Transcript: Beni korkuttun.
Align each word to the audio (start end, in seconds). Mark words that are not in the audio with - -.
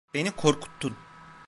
Beni 0.13 0.31
korkuttun. 0.35 0.95